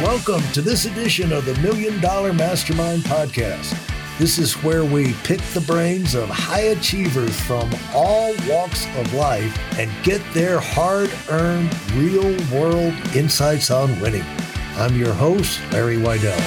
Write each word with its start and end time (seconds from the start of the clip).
Welcome 0.00 0.40
to 0.52 0.62
this 0.62 0.86
edition 0.86 1.30
of 1.30 1.44
the 1.44 1.54
Million 1.60 2.00
Dollar 2.00 2.32
Mastermind 2.32 3.02
Podcast. 3.02 3.78
This 4.18 4.38
is 4.38 4.54
where 4.62 4.82
we 4.82 5.12
pick 5.24 5.40
the 5.52 5.60
brains 5.60 6.14
of 6.14 6.30
high 6.30 6.68
achievers 6.72 7.38
from 7.40 7.70
all 7.92 8.34
walks 8.48 8.86
of 8.96 9.12
life 9.12 9.54
and 9.78 9.90
get 10.02 10.22
their 10.32 10.58
hard 10.58 11.10
earned, 11.28 11.70
real 11.92 12.34
world 12.50 12.94
insights 13.14 13.70
on 13.70 13.90
winning. 14.00 14.24
I'm 14.76 14.96
your 14.96 15.12
host, 15.12 15.60
Larry 15.70 15.98
Weidel. 15.98 16.40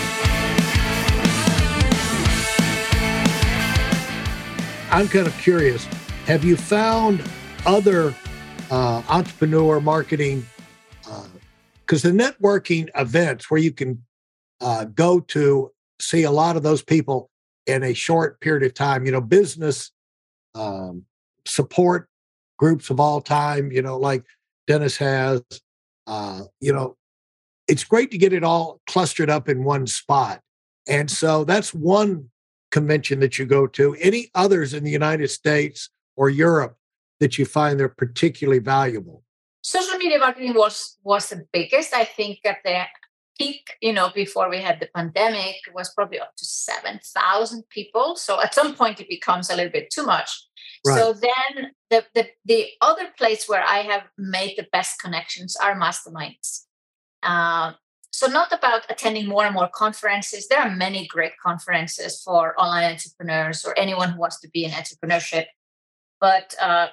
I'm 4.89 5.07
kind 5.07 5.27
of 5.27 5.37
curious. 5.37 5.85
Have 6.25 6.43
you 6.43 6.57
found 6.57 7.23
other 7.67 8.15
uh, 8.71 9.03
entrepreneur 9.07 9.79
marketing 9.79 10.43
because 11.93 12.01
the 12.01 12.09
networking 12.09 12.89
events 12.95 13.51
where 13.51 13.59
you 13.59 13.71
can 13.71 14.03
uh, 14.61 14.85
go 14.85 15.19
to 15.19 15.69
see 16.01 16.23
a 16.23 16.31
lot 16.31 16.57
of 16.57 16.63
those 16.63 16.81
people 16.81 17.29
in 17.67 17.83
a 17.83 17.93
short 17.93 18.41
period 18.41 18.63
of 18.63 18.73
time, 18.73 19.05
you 19.05 19.11
know, 19.11 19.21
business 19.21 19.91
um, 20.55 21.03
support 21.45 22.09
groups 22.57 22.89
of 22.89 22.99
all 22.99 23.21
time, 23.21 23.71
you 23.71 23.83
know, 23.83 23.95
like 23.95 24.23
Dennis 24.65 24.97
has, 24.97 25.43
uh, 26.07 26.41
you 26.59 26.73
know, 26.73 26.97
it's 27.67 27.83
great 27.83 28.09
to 28.09 28.17
get 28.17 28.33
it 28.33 28.43
all 28.43 28.81
clustered 28.87 29.29
up 29.29 29.47
in 29.47 29.63
one 29.63 29.85
spot. 29.85 30.41
And 30.87 31.11
so 31.11 31.43
that's 31.43 31.75
one 31.75 32.27
convention 32.71 33.19
that 33.19 33.37
you 33.37 33.45
go 33.45 33.67
to. 33.67 33.95
Any 34.01 34.31
others 34.33 34.73
in 34.73 34.83
the 34.83 34.89
United 34.89 35.27
States 35.27 35.91
or 36.15 36.31
Europe 36.31 36.75
that 37.19 37.37
you 37.37 37.45
find 37.45 37.79
they're 37.79 37.87
particularly 37.87 38.57
valuable? 38.57 39.23
Social 39.63 39.97
media 39.97 40.19
marketing 40.19 40.53
was 40.53 40.97
was 41.03 41.29
the 41.29 41.45
biggest. 41.51 41.93
I 41.93 42.05
think 42.05 42.39
at 42.45 42.57
the 42.63 42.83
peak 43.39 43.71
you 43.81 43.91
know 43.91 44.11
before 44.13 44.47
we 44.49 44.61
had 44.61 44.79
the 44.79 44.89
pandemic 44.95 45.55
was 45.73 45.91
probably 45.93 46.19
up 46.19 46.35
to 46.37 46.45
7000 46.45 47.63
people. 47.69 48.15
So 48.15 48.39
at 48.41 48.53
some 48.53 48.75
point 48.75 48.99
it 48.99 49.09
becomes 49.09 49.49
a 49.49 49.55
little 49.55 49.71
bit 49.71 49.89
too 49.89 50.05
much. 50.05 50.29
Right. 50.85 50.99
so 50.99 51.13
then 51.13 51.71
the, 51.89 52.05
the 52.13 52.27
the 52.45 52.67
other 52.81 53.07
place 53.17 53.47
where 53.47 53.63
i 53.65 53.77
have 53.77 54.03
made 54.17 54.55
the 54.57 54.67
best 54.71 55.01
connections 55.01 55.55
are 55.55 55.79
masterminds. 55.79 56.65
Uh, 57.23 57.73
so 58.11 58.27
not 58.27 58.53
about 58.53 58.85
attending 58.89 59.27
more 59.27 59.43
and 59.43 59.55
more 59.55 59.69
conferences. 59.69 60.47
There 60.47 60.59
are 60.59 60.69
many 60.69 61.07
great 61.07 61.33
conferences 61.41 62.21
for 62.21 62.53
online 62.61 62.91
entrepreneurs 62.91 63.65
or 63.65 63.73
anyone 63.77 64.11
who 64.11 64.19
wants 64.19 64.39
to 64.41 64.49
be 64.49 64.65
in 64.65 64.71
entrepreneurship. 64.71 65.45
But 66.21 66.53
uh, 66.61 66.87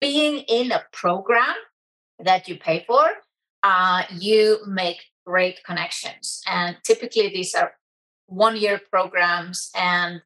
being 0.00 0.38
in 0.48 0.72
a 0.72 0.82
program 0.92 1.54
that 2.18 2.48
you 2.48 2.56
pay 2.56 2.84
for, 2.86 3.04
uh, 3.62 4.04
you 4.12 4.58
make 4.66 5.02
great 5.26 5.64
connections. 5.64 6.42
And 6.46 6.76
typically, 6.84 7.28
these 7.28 7.54
are 7.54 7.72
one 8.26 8.56
year 8.56 8.80
programs, 8.90 9.70
and 9.74 10.22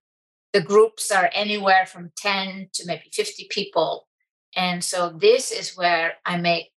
the 0.52 0.60
groups 0.60 1.10
are 1.10 1.30
anywhere 1.32 1.86
from 1.86 2.12
10 2.16 2.70
to 2.74 2.86
maybe 2.86 3.10
50 3.12 3.48
people. 3.50 4.08
And 4.56 4.82
so, 4.82 5.10
this 5.10 5.50
is 5.50 5.76
where 5.76 6.14
I 6.24 6.36
make 6.36 6.70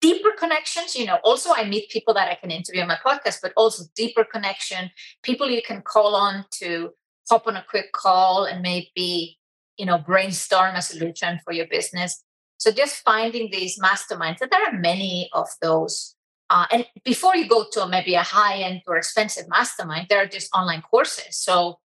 deeper 0.00 0.30
connections. 0.38 0.96
You 0.96 1.06
know, 1.06 1.18
also, 1.24 1.50
I 1.54 1.64
meet 1.64 1.90
people 1.90 2.14
that 2.14 2.28
I 2.28 2.34
can 2.34 2.50
interview 2.50 2.82
on 2.82 2.88
my 2.88 2.98
podcast, 3.04 3.38
but 3.42 3.52
also 3.56 3.84
deeper 3.96 4.24
connection, 4.24 4.90
people 5.22 5.48
you 5.48 5.62
can 5.62 5.82
call 5.82 6.14
on 6.14 6.44
to 6.60 6.90
hop 7.30 7.46
on 7.46 7.56
a 7.56 7.64
quick 7.68 7.92
call 7.92 8.44
and 8.44 8.62
maybe 8.62 9.38
you 9.78 9.86
know 9.86 9.98
brainstorm 9.98 10.74
a 10.74 10.82
solution 10.82 11.40
for 11.44 11.52
your 11.52 11.66
business 11.66 12.24
so 12.62 12.70
just 12.70 13.02
finding 13.02 13.50
these 13.50 13.76
masterminds, 13.80 14.40
and 14.40 14.48
there 14.48 14.64
are 14.64 14.78
many 14.78 15.28
of 15.32 15.48
those. 15.60 16.14
Uh, 16.48 16.64
and 16.70 16.86
before 17.04 17.34
you 17.34 17.48
go 17.48 17.66
to 17.72 17.88
maybe 17.88 18.14
a 18.14 18.22
high 18.22 18.58
end 18.58 18.82
or 18.86 18.96
expensive 18.96 19.48
mastermind, 19.48 20.06
there 20.08 20.22
are 20.22 20.28
just 20.28 20.48
online 20.54 20.80
courses. 20.80 21.36
So 21.36 21.80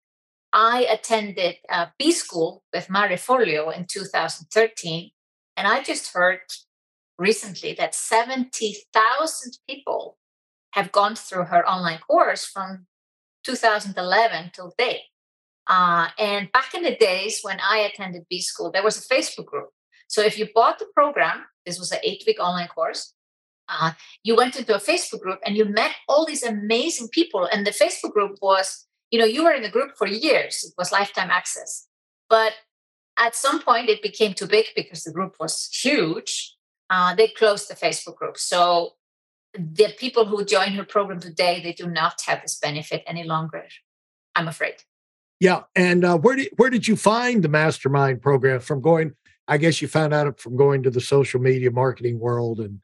I 0.54 0.82
attended 0.84 1.56
uh, 1.68 1.88
B 1.98 2.12
School 2.12 2.62
with 2.72 2.92
Marie 2.92 3.16
Forleo 3.16 3.76
in 3.76 3.88
2013. 3.88 5.10
And 5.56 5.68
I 5.68 5.82
just 5.82 6.14
heard 6.14 6.42
recently 7.18 7.74
that 7.74 7.96
70,000 7.96 9.58
people 9.68 10.20
have 10.74 10.92
gone 10.92 11.16
through 11.16 11.46
her 11.46 11.68
online 11.68 12.02
course 12.08 12.46
from 12.46 12.86
2011 13.46 14.52
till 14.54 14.76
date. 14.78 15.06
Uh, 15.66 16.10
and 16.20 16.52
back 16.52 16.76
in 16.76 16.84
the 16.84 16.96
days 16.96 17.40
when 17.42 17.60
I 17.60 17.80
attended 17.80 18.28
B 18.30 18.40
School, 18.42 18.72
there 18.72 18.84
was 18.84 19.04
a 19.04 19.08
Facebook 19.12 19.48
group 19.48 19.70
so 20.08 20.22
if 20.22 20.40
you 20.40 20.48
bought 20.54 20.80
the 20.80 20.88
program, 20.94 21.46
this 21.66 21.80
was 21.80 21.92
an 21.92 22.00
eight 22.04 22.24
week 22.26 22.40
online 22.40 22.68
course. 22.68 23.14
Uh, 23.70 23.92
you 24.24 24.36
went 24.36 24.56
into 24.56 24.74
a 24.74 24.80
Facebook 24.80 25.20
group 25.20 25.40
and 25.46 25.58
you 25.58 25.66
met 25.66 25.92
all 26.08 26.26
these 26.26 26.44
amazing 26.44 27.10
people. 27.12 27.46
And 27.52 27.68
the 27.68 27.72
Facebook 27.72 28.14
group 28.14 28.38
was, 28.42 28.88
you 29.12 29.20
know, 29.20 29.26
you 29.26 29.44
were 29.44 29.52
in 29.52 29.64
the 29.64 29.70
group 29.70 29.98
for 29.98 30.08
years. 30.08 30.64
It 30.64 30.74
was 30.78 30.92
lifetime 30.92 31.30
access. 31.30 31.86
But 32.30 32.54
at 33.18 33.36
some 33.36 33.62
point, 33.62 33.90
it 33.90 34.02
became 34.02 34.34
too 34.34 34.48
big 34.48 34.68
because 34.76 35.04
the 35.04 35.12
group 35.12 35.36
was 35.40 35.70
huge. 35.72 36.56
Uh, 36.90 37.14
they 37.16 37.28
closed 37.28 37.70
the 37.70 37.76
Facebook 37.76 38.16
group. 38.16 38.38
So 38.38 38.94
the 39.54 39.94
people 39.98 40.26
who 40.26 40.46
join 40.46 40.72
her 40.74 40.86
program 40.86 41.20
today, 41.20 41.62
they 41.62 41.74
do 41.74 41.88
not 41.88 42.22
have 42.26 42.42
this 42.42 42.58
benefit 42.58 43.04
any 43.06 43.24
longer. 43.24 43.66
I'm 44.36 44.48
afraid. 44.48 44.76
Yeah, 45.40 45.64
and 45.76 46.04
uh, 46.04 46.18
where 46.18 46.36
did 46.36 46.50
where 46.58 46.70
did 46.70 46.88
you 46.88 46.96
find 46.96 47.44
the 47.44 47.50
mastermind 47.50 48.22
program 48.22 48.60
from 48.60 48.82
going 48.82 49.14
I 49.48 49.58
guess 49.58 49.82
you 49.82 49.88
found 49.88 50.14
out 50.14 50.40
from 50.40 50.58
going 50.58 50.84
to 50.84 50.90
the 50.90 51.02
social 51.02 51.40
media 51.40 51.72
marketing 51.72 52.20
world 52.20 52.60
and 52.60 52.80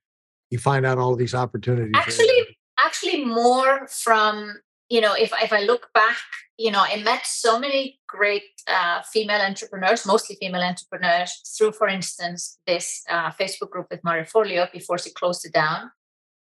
you 0.50 0.60
find 0.60 0.86
out 0.86 0.98
all 0.98 1.16
these 1.16 1.34
opportunities. 1.34 1.94
Actually, 1.96 2.58
actually 2.80 3.26
more 3.26 3.88
from, 3.88 4.56
you 4.90 5.02
know, 5.02 5.14
if, 5.14 5.34
if 5.42 5.52
I 5.52 5.62
look 5.62 5.90
back, 5.94 6.18
you 6.58 6.72
know, 6.72 6.80
I 6.82 7.02
met 7.02 7.26
so 7.26 7.60
many 7.60 8.00
great 8.08 8.44
uh, 8.68 9.02
female 9.02 9.42
entrepreneurs, 9.42 10.06
mostly 10.06 10.38
female 10.40 10.62
entrepreneurs, 10.62 11.42
through, 11.58 11.74
for 11.74 11.88
instance, 11.88 12.60
this 12.68 13.04
uh, 13.10 13.32
Facebook 13.32 13.72
group 13.72 13.88
with 13.90 14.04
Marie 14.04 14.24
Forleo 14.24 14.72
before 14.72 14.98
she 14.98 15.10
closed 15.10 15.46
it 15.46 15.54
down. 15.54 15.92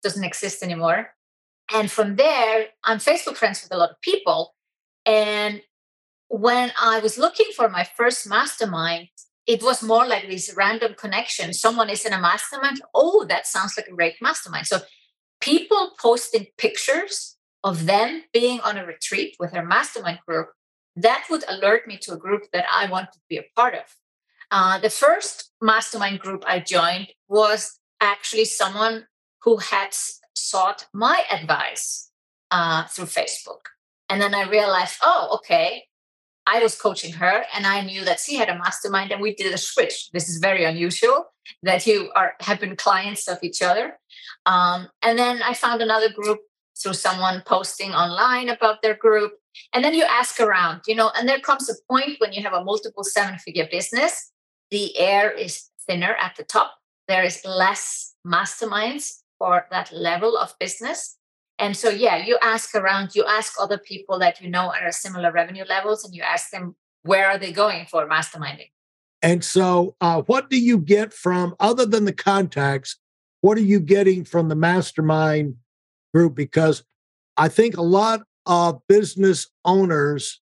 Doesn't 0.03 0.23
exist 0.23 0.63
anymore. 0.63 1.09
And 1.73 1.89
from 1.89 2.15
there, 2.15 2.67
I'm 2.83 2.99
Facebook 2.99 3.37
friends 3.37 3.63
with 3.63 3.73
a 3.73 3.77
lot 3.77 3.89
of 3.89 3.99
people. 4.01 4.53
And 5.05 5.61
when 6.27 6.71
I 6.79 6.99
was 6.99 7.17
looking 7.17 7.47
for 7.55 7.69
my 7.69 7.83
first 7.97 8.29
mastermind, 8.29 9.07
it 9.47 9.61
was 9.61 9.83
more 9.83 10.07
like 10.07 10.27
this 10.27 10.53
random 10.55 10.95
connection. 10.97 11.53
Someone 11.53 11.89
is 11.89 12.05
in 12.05 12.13
a 12.13 12.19
mastermind. 12.19 12.81
Oh, 12.93 13.25
that 13.29 13.47
sounds 13.47 13.75
like 13.77 13.87
a 13.87 13.95
great 13.95 14.15
mastermind. 14.21 14.67
So 14.67 14.79
people 15.39 15.91
posting 16.01 16.47
pictures 16.57 17.37
of 17.63 17.85
them 17.85 18.23
being 18.33 18.59
on 18.61 18.77
a 18.77 18.85
retreat 18.85 19.35
with 19.39 19.51
their 19.51 19.65
mastermind 19.65 20.19
group, 20.27 20.49
that 20.95 21.25
would 21.29 21.43
alert 21.47 21.87
me 21.87 21.97
to 22.03 22.13
a 22.13 22.17
group 22.17 22.43
that 22.53 22.65
I 22.71 22.89
wanted 22.89 23.13
to 23.13 23.19
be 23.29 23.37
a 23.37 23.45
part 23.55 23.73
of. 23.73 23.83
Uh, 24.51 24.79
the 24.79 24.89
first 24.89 25.51
mastermind 25.61 26.19
group 26.19 26.43
I 26.47 26.59
joined 26.59 27.07
was 27.27 27.79
actually 27.99 28.45
someone 28.45 29.07
who 29.41 29.57
had 29.57 29.89
sought 30.35 30.85
my 30.93 31.23
advice 31.31 32.11
uh, 32.51 32.85
through 32.85 33.05
Facebook. 33.05 33.65
And 34.09 34.21
then 34.21 34.35
I 34.35 34.43
realized, 34.43 34.97
oh, 35.01 35.37
okay, 35.37 35.85
I 36.47 36.59
was 36.59 36.79
coaching 36.79 37.13
her 37.13 37.43
and 37.55 37.65
I 37.65 37.81
knew 37.81 38.05
that 38.05 38.19
she 38.19 38.35
had 38.35 38.49
a 38.49 38.57
mastermind 38.57 39.11
and 39.11 39.21
we 39.21 39.33
did 39.33 39.53
a 39.53 39.57
switch. 39.57 40.11
This 40.11 40.29
is 40.29 40.37
very 40.37 40.63
unusual 40.63 41.25
that 41.63 41.87
you 41.87 42.11
are 42.15 42.33
have 42.41 42.59
been 42.59 42.75
clients 42.75 43.27
of 43.27 43.39
each 43.41 43.61
other. 43.61 43.97
Um, 44.45 44.89
and 45.01 45.17
then 45.17 45.41
I 45.41 45.53
found 45.53 45.81
another 45.81 46.11
group 46.11 46.39
through 46.81 46.93
someone 46.93 47.41
posting 47.45 47.93
online 47.93 48.49
about 48.49 48.81
their 48.81 48.95
group. 48.95 49.33
And 49.73 49.83
then 49.83 49.93
you 49.93 50.03
ask 50.03 50.39
around, 50.39 50.81
you 50.87 50.95
know, 50.95 51.11
and 51.15 51.27
there 51.27 51.39
comes 51.39 51.69
a 51.69 51.75
point 51.89 52.17
when 52.19 52.33
you 52.33 52.43
have 52.43 52.53
a 52.53 52.63
multiple 52.63 53.03
seven 53.03 53.37
figure 53.39 53.67
business, 53.71 54.31
the 54.69 54.97
air 54.99 55.31
is 55.31 55.69
thinner 55.87 56.15
at 56.19 56.35
the 56.35 56.43
top. 56.43 56.75
There 57.07 57.23
is 57.23 57.45
less 57.45 58.13
masterminds 58.27 59.21
for 59.37 59.67
that 59.71 59.91
level 59.91 60.37
of 60.37 60.53
business. 60.59 61.17
And 61.57 61.75
so, 61.77 61.89
yeah, 61.89 62.17
you 62.17 62.37
ask 62.41 62.75
around, 62.75 63.15
you 63.15 63.23
ask 63.25 63.53
other 63.59 63.77
people 63.77 64.19
that 64.19 64.41
you 64.41 64.49
know 64.49 64.71
are 64.71 64.91
similar 64.91 65.31
revenue 65.31 65.63
levels, 65.67 66.03
and 66.03 66.13
you 66.13 66.21
ask 66.21 66.51
them 66.51 66.75
where 67.03 67.27
are 67.27 67.37
they 67.37 67.51
going 67.51 67.85
for 67.85 68.07
masterminding. 68.07 68.69
And 69.21 69.43
so, 69.43 69.95
uh, 70.01 70.21
what 70.23 70.49
do 70.49 70.59
you 70.59 70.77
get 70.77 71.13
from 71.13 71.55
other 71.59 71.85
than 71.85 72.05
the 72.05 72.13
contacts? 72.13 72.97
What 73.41 73.57
are 73.57 73.61
you 73.61 73.79
getting 73.79 74.25
from 74.25 74.49
the 74.49 74.55
mastermind 74.55 75.55
group? 76.13 76.35
Because 76.35 76.83
I 77.37 77.47
think 77.47 77.77
a 77.77 77.81
lot 77.81 78.21
of 78.45 78.81
business 78.87 79.47
owners 79.63 80.41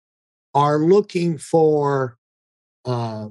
are 0.55 0.79
looking 0.79 1.37
for 1.37 2.17
uh, 2.85 3.29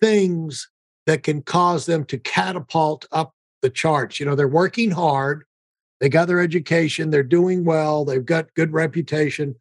things 0.00 0.68
that 1.06 1.22
can 1.22 1.42
cause 1.42 1.86
them 1.86 2.04
to 2.06 2.18
catapult 2.18 3.06
up 3.12 3.34
the 3.62 3.70
charts. 3.70 4.18
You 4.20 4.26
know, 4.26 4.34
they're 4.34 4.48
working 4.48 4.90
hard 4.90 5.44
they 6.00 6.08
got 6.08 6.26
their 6.26 6.40
education, 6.40 7.10
they're 7.10 7.22
doing 7.22 7.64
well, 7.64 8.04
they've 8.04 8.24
got 8.24 8.52
good 8.54 8.72
reputation, 8.72 9.54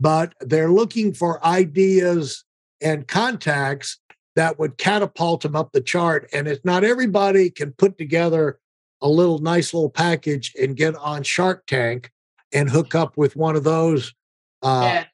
but 0.00 0.34
they're 0.40 0.70
looking 0.70 1.12
for 1.12 1.44
ideas 1.44 2.44
and 2.80 3.08
contacts 3.08 3.98
that 4.36 4.58
would 4.58 4.78
catapult 4.78 5.42
them 5.42 5.56
up 5.56 5.72
the 5.72 5.80
chart. 5.80 6.28
And 6.32 6.48
it's 6.48 6.64
not 6.64 6.84
everybody 6.84 7.50
can 7.50 7.72
put 7.72 7.98
together 7.98 8.58
a 9.00 9.08
little 9.08 9.38
nice 9.38 9.74
little 9.74 9.90
package 9.90 10.54
and 10.60 10.76
get 10.76 10.94
on 10.96 11.22
Shark 11.22 11.66
Tank 11.66 12.10
and 12.52 12.70
hook 12.70 12.94
up 12.94 13.16
with 13.16 13.36
one 13.36 13.56
of 13.56 13.64
those 13.64 14.14
uh, 14.62 14.82
yeah. 14.84 15.04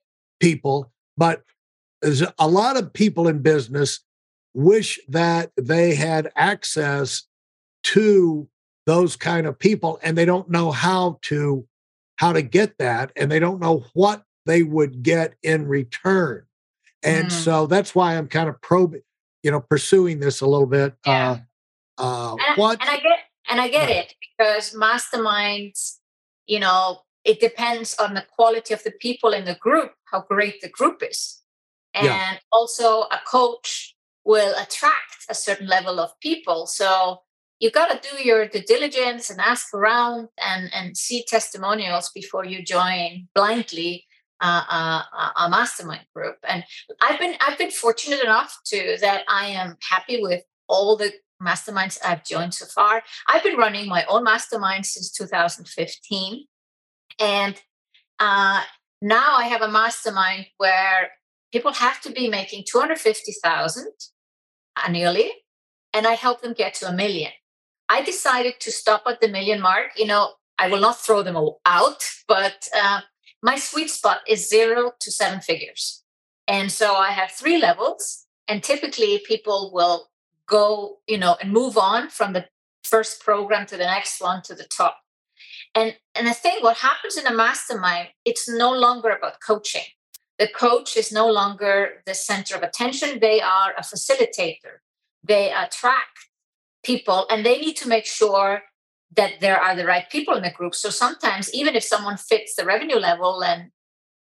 people. 0.41 0.93
But 1.17 1.43
there's 2.03 2.23
a 2.39 2.49
lot 2.49 2.77
of 2.77 2.93
people 2.93 3.29
in 3.29 3.41
business 3.41 4.01
wish 4.55 4.99
that 5.09 5.51
they 5.57 5.95
had 5.95 6.31
access 6.37 7.25
to 7.85 8.49
those 8.88 9.17
kind 9.17 9.46
of 9.46 9.58
people 9.58 10.00
and 10.02 10.17
they 10.17 10.25
don't 10.25 10.49
know 10.49 10.70
how 10.70 11.19
to 11.20 11.62
how 12.17 12.32
to 12.32 12.40
get 12.40 12.79
that 12.79 13.12
and 13.17 13.31
they 13.31 13.38
don't 13.38 13.61
know 13.61 13.85
what 13.93 14.23
they 14.46 14.62
would 14.62 15.02
get 15.02 15.35
in 15.43 15.69
return 15.69 16.43
and 17.02 17.26
mm. 17.26 17.31
so 17.31 17.67
that's 17.67 17.94
why 17.94 18.17
i'm 18.17 18.26
kind 18.26 18.49
of 18.49 18.58
probing 18.62 19.02
you 19.43 19.50
know 19.50 19.61
pursuing 19.61 20.20
this 20.20 20.40
a 20.40 20.46
little 20.46 20.67
bit 20.67 20.94
yeah. 21.05 21.37
uh, 21.99 22.32
uh 22.32 22.37
and, 22.49 22.56
what 22.56 22.81
and 22.81 22.88
i 22.88 22.96
get 22.96 23.19
and 23.50 23.61
i 23.61 23.69
get 23.69 23.90
it 23.90 24.14
because 24.23 24.75
masterminds 24.75 25.99
you 26.46 26.58
know 26.58 27.00
it 27.25 27.40
depends 27.40 27.94
on 27.99 28.14
the 28.14 28.25
quality 28.37 28.73
of 28.73 28.82
the 28.85 28.93
people 28.93 29.35
in 29.35 29.44
the 29.44 29.56
group 29.56 29.93
how 30.06 30.23
great 30.23 30.62
the 30.62 30.69
group 30.70 31.02
is 31.02 31.43
and 31.93 32.06
yeah. 32.06 32.37
also 32.50 33.02
a 33.02 33.20
coach 33.26 33.94
will 34.25 34.55
attract 34.55 35.26
a 35.29 35.35
certain 35.35 35.67
level 35.67 36.00
of 36.00 36.19
people 36.20 36.67
so 36.67 37.20
you 37.61 37.71
got 37.71 37.91
to 37.91 38.09
do 38.09 38.23
your 38.23 38.47
due 38.47 38.63
diligence 38.63 39.31
and 39.31 39.41
ask 39.41 39.75
around 39.75 40.29
and 40.39 40.71
and 40.73 40.97
see 40.97 41.25
testimonials 41.27 42.11
before 42.15 42.45
you 42.45 42.63
join 42.63 43.29
blindly 43.35 44.07
uh, 44.41 44.63
uh, 44.69 45.31
a 45.37 45.51
mastermind 45.51 46.07
group. 46.15 46.37
And 46.47 46.65
i've 47.01 47.19
been 47.19 47.35
i've 47.41 47.59
been 47.59 47.71
fortunate 47.71 48.23
enough 48.23 48.57
to 48.67 48.97
that 49.01 49.25
i 49.29 49.47
am 49.47 49.77
happy 49.89 50.23
with 50.23 50.43
all 50.69 50.97
the 50.97 51.13
masterminds 51.43 51.99
i've 52.05 52.25
joined 52.25 52.55
so 52.55 52.67
far. 52.67 53.03
I've 53.29 53.43
been 53.43 53.57
running 53.57 53.89
my 53.89 54.05
own 54.07 54.25
mastermind 54.25 54.87
since 54.87 55.11
2015 55.13 56.47
and 57.21 57.61
uh, 58.21 58.63
now 59.03 59.37
i 59.37 59.45
have 59.45 59.63
a 59.63 59.69
mastermind 59.69 60.47
where 60.59 61.11
people 61.53 61.73
have 61.73 62.01
to 62.03 62.13
be 62.13 62.29
making 62.29 62.65
250000 62.71 63.87
annually 64.85 65.31
and 65.93 66.07
i 66.07 66.13
help 66.13 66.43
them 66.43 66.53
get 66.53 66.75
to 66.75 66.89
a 66.89 66.93
million 66.93 67.33
I 67.88 68.02
decided 68.02 68.61
to 68.61 68.70
stop 68.70 69.02
at 69.06 69.20
the 69.20 69.29
million 69.29 69.61
mark. 69.61 69.93
You 69.96 70.06
know, 70.06 70.32
I 70.58 70.69
will 70.69 70.81
not 70.81 70.99
throw 70.99 71.23
them 71.23 71.37
out, 71.64 72.02
but 72.26 72.69
uh, 72.75 73.00
my 73.43 73.56
sweet 73.56 73.90
spot 73.90 74.20
is 74.26 74.49
zero 74.49 74.93
to 75.00 75.11
seven 75.11 75.40
figures. 75.40 76.02
And 76.46 76.73
so 76.73 76.94
I 76.94 77.11
have 77.11 77.31
three 77.31 77.58
levels, 77.58 78.26
and 78.49 78.62
typically 78.62 79.23
people 79.26 79.70
will 79.73 80.08
go, 80.46 80.99
you 81.06 81.19
know, 81.19 81.37
and 81.40 81.52
move 81.52 81.76
on 81.76 82.08
from 82.08 82.32
the 82.32 82.46
first 82.82 83.23
program 83.23 83.67
to 83.67 83.76
the 83.76 83.85
next 83.85 84.20
one 84.20 84.43
to 84.43 84.55
the 84.55 84.64
top. 84.64 84.99
And 85.75 85.96
and 86.14 86.29
I 86.29 86.32
think 86.32 86.64
what 86.64 86.79
happens 86.79 87.17
in 87.17 87.26
a 87.26 87.35
mastermind, 87.35 88.08
it's 88.25 88.49
no 88.49 88.73
longer 88.73 89.11
about 89.11 89.40
coaching. 89.46 89.85
The 90.38 90.49
coach 90.49 90.96
is 90.96 91.12
no 91.12 91.29
longer 91.29 92.02
the 92.06 92.14
center 92.14 92.56
of 92.56 92.62
attention. 92.62 93.20
They 93.20 93.40
are 93.40 93.75
a 93.76 93.82
facilitator. 93.82 94.81
They 95.23 95.52
attract 95.52 96.28
people 96.88 97.26
and 97.31 97.44
they 97.44 97.58
need 97.58 97.76
to 97.76 97.87
make 97.94 98.06
sure 98.06 98.62
that 99.14 99.32
there 99.40 99.61
are 99.61 99.76
the 99.76 99.85
right 99.85 100.08
people 100.11 100.35
in 100.35 100.43
the 100.43 100.58
group. 100.58 100.75
So 100.75 100.88
sometimes 100.88 101.52
even 101.55 101.76
if 101.76 101.85
someone 101.85 102.17
fits 102.17 102.55
the 102.55 102.64
revenue 102.64 103.00
level 103.11 103.44
and 103.44 103.70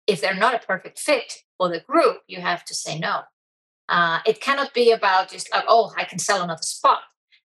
if 0.06 0.20
they're 0.20 0.44
not 0.46 0.58
a 0.58 0.66
perfect 0.72 0.98
fit 0.98 1.28
for 1.56 1.68
the 1.68 1.80
group 1.90 2.16
you 2.26 2.40
have 2.40 2.64
to 2.64 2.74
say 2.74 2.98
no. 2.98 3.16
Uh, 3.88 4.18
it 4.26 4.40
cannot 4.40 4.74
be 4.74 4.86
about 4.98 5.30
just 5.30 5.48
like 5.52 5.64
oh 5.66 5.84
i 5.96 6.04
can 6.10 6.18
sell 6.18 6.42
another 6.42 6.68
spot. 6.78 7.02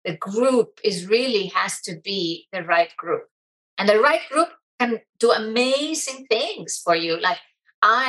The 0.05 0.15
group 0.29 0.79
is 0.89 1.07
really 1.15 1.45
has 1.59 1.73
to 1.87 1.93
be 2.09 2.47
the 2.53 2.63
right 2.63 2.93
group. 3.03 3.25
And 3.77 3.87
the 3.87 3.99
right 3.99 4.25
group 4.31 4.49
can 4.79 5.01
do 5.19 5.31
amazing 5.31 6.25
things 6.35 6.81
for 6.85 6.95
you. 7.03 7.13
Like 7.27 7.41
i 7.81 8.07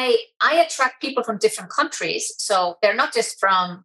i 0.51 0.53
attract 0.65 1.03
people 1.05 1.25
from 1.25 1.39
different 1.45 1.71
countries. 1.79 2.25
So 2.49 2.55
they're 2.81 3.03
not 3.03 3.13
just 3.19 3.33
from 3.43 3.85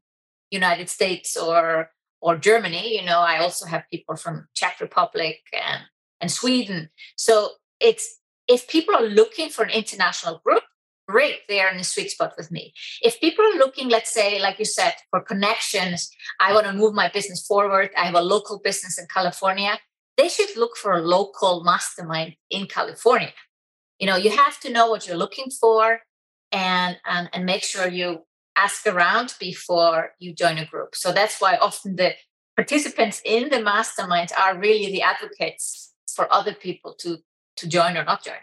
united 0.62 0.90
states 0.98 1.30
or 1.36 1.90
or 2.22 2.38
Germany. 2.38 2.98
You 2.98 3.06
know, 3.06 3.20
I 3.20 3.40
also 3.40 3.66
have 3.66 3.84
people 3.92 4.16
from 4.16 4.48
Czech 4.54 4.80
Republic 4.80 5.40
and, 5.54 5.82
and 6.22 6.32
Sweden. 6.32 6.90
So 7.16 7.52
it's 7.80 8.20
if 8.48 8.68
people 8.68 8.96
are 8.96 9.04
looking 9.04 9.50
for 9.50 9.64
an 9.64 9.72
international 9.72 10.42
group, 10.44 10.64
great, 11.08 11.40
they 11.48 11.62
are 11.62 11.70
in 11.70 11.78
the 11.78 11.84
sweet 11.84 12.12
spot 12.12 12.34
with 12.38 12.52
me. 12.52 12.74
If 13.02 13.20
people 13.20 13.46
are 13.46 13.58
looking, 13.58 13.90
let's 13.90 14.14
say, 14.14 14.40
like 14.40 14.60
you 14.60 14.66
said, 14.66 14.94
for 15.10 15.22
connections, 15.22 16.10
I 16.40 16.54
want 16.54 16.66
to 16.66 16.74
move 16.74 16.94
my 16.94 17.10
business 17.10 17.46
forward. 17.46 17.92
I 17.98 18.06
have 18.06 18.16
a 18.16 18.22
local 18.22 18.60
business 18.60 19.00
in 19.00 19.08
California. 19.14 19.80
They 20.18 20.30
should 20.30 20.56
look 20.58 20.76
for 20.76 20.94
a 20.94 21.02
local 21.02 21.64
mastermind 21.64 22.36
in 22.50 22.68
California. 22.68 23.34
You 24.00 24.08
know, 24.08 24.16
you 24.16 24.32
have 24.32 24.60
to 24.62 24.72
know 24.72 24.90
what 24.90 25.08
you're 25.08 25.18
looking 25.18 25.50
for 25.50 26.02
and 26.52 26.98
and, 27.06 27.30
and 27.34 27.46
make 27.46 27.64
sure 27.64 27.88
you 27.88 28.24
ask 28.58 28.86
around 28.88 29.36
before 29.40 30.12
you 30.20 30.34
join 30.34 30.58
a 30.58 30.66
group. 30.66 30.96
So 30.96 31.12
that's 31.12 31.40
why 31.40 31.58
often 31.58 31.96
the 31.96 32.14
participants 32.56 33.22
in 33.24 33.50
the 33.50 33.62
mastermind 33.62 34.32
are 34.38 34.58
really 34.58 34.92
the 34.92 35.04
advocates 35.04 35.94
for 36.14 36.32
other 36.34 36.54
people 36.54 36.94
to 37.00 37.18
to 37.58 37.68
join 37.68 37.98
or 37.98 38.04
not 38.04 38.24
join. 38.24 38.36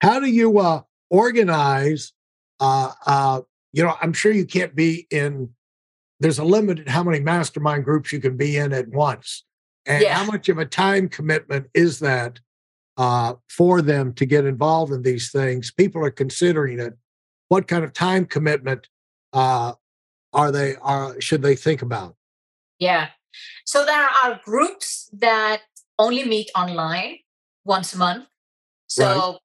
How 0.00 0.20
do 0.20 0.26
you 0.26 0.58
uh, 0.58 0.82
organize? 1.10 2.12
Uh, 2.60 2.92
uh, 3.06 3.40
you 3.72 3.82
know, 3.82 3.94
I'm 4.00 4.12
sure 4.12 4.32
you 4.32 4.46
can't 4.46 4.74
be 4.74 5.06
in. 5.10 5.50
There's 6.20 6.38
a 6.38 6.44
limit 6.44 6.88
how 6.88 7.02
many 7.02 7.20
mastermind 7.20 7.84
groups 7.84 8.12
you 8.12 8.20
can 8.20 8.36
be 8.36 8.56
in 8.56 8.72
at 8.72 8.88
once, 8.88 9.44
and 9.86 10.02
yeah. 10.02 10.14
how 10.14 10.24
much 10.24 10.48
of 10.48 10.58
a 10.58 10.66
time 10.66 11.08
commitment 11.08 11.66
is 11.74 11.98
that 12.00 12.40
uh, 12.96 13.34
for 13.48 13.82
them 13.82 14.12
to 14.14 14.24
get 14.24 14.44
involved 14.44 14.92
in 14.92 15.02
these 15.02 15.30
things? 15.30 15.72
People 15.72 16.04
are 16.04 16.10
considering 16.10 16.78
it. 16.78 16.94
What 17.48 17.68
kind 17.68 17.84
of 17.84 17.92
time 17.92 18.26
commitment 18.26 18.88
uh, 19.34 19.74
are 20.32 20.50
they 20.50 20.76
are 20.76 21.20
should 21.20 21.42
they 21.42 21.56
think 21.56 21.82
about? 21.82 22.16
Yeah. 22.78 23.08
So 23.66 23.84
there 23.84 24.08
are 24.22 24.40
groups 24.44 25.10
that 25.12 25.62
only 25.98 26.24
meet 26.24 26.50
online 26.56 27.18
once 27.64 27.92
a 27.94 27.98
month. 27.98 28.26
So 28.86 29.04
right. 29.04 29.38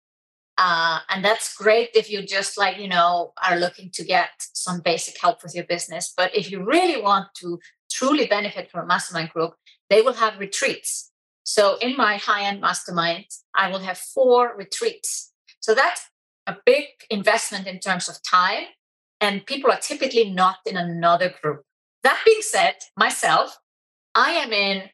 uh, 0.57 0.99
and 1.09 1.25
that's 1.25 1.55
great 1.55 1.89
if 1.95 2.09
you 2.09 2.21
just 2.21 2.57
like 2.57 2.77
you 2.77 2.87
know 2.87 3.33
are 3.47 3.57
looking 3.57 3.89
to 3.93 4.03
get 4.03 4.29
some 4.53 4.79
basic 4.79 5.19
help 5.19 5.43
with 5.43 5.55
your 5.55 5.65
business. 5.65 6.13
But 6.15 6.35
if 6.35 6.51
you 6.51 6.63
really 6.63 7.01
want 7.01 7.27
to 7.41 7.59
truly 7.91 8.27
benefit 8.27 8.69
from 8.69 8.83
a 8.83 8.87
mastermind 8.87 9.29
group, 9.29 9.55
they 9.89 10.01
will 10.01 10.13
have 10.13 10.39
retreats. 10.39 11.11
So 11.43 11.77
in 11.77 11.97
my 11.97 12.17
high-end 12.17 12.61
mastermind, 12.61 13.25
I 13.55 13.71
will 13.71 13.79
have 13.79 13.97
four 13.97 14.55
retreats. 14.55 15.33
So 15.61 15.73
that's 15.73 16.01
a 16.45 16.57
big 16.63 16.85
investment 17.09 17.65
in 17.65 17.79
terms 17.79 18.07
of 18.07 18.21
time 18.21 18.65
and 19.21 19.45
people 19.45 19.71
are 19.71 19.79
typically 19.79 20.29
not 20.29 20.57
in 20.65 20.77
another 20.77 21.33
group. 21.41 21.63
That 22.03 22.19
being 22.25 22.41
said, 22.41 22.75
myself, 22.97 23.57
I 24.15 24.31
am 24.31 24.53
in 24.53 24.89